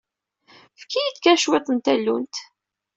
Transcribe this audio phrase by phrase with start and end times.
[0.75, 2.35] Efk-iyi-d kan cwiṭ n tallunt.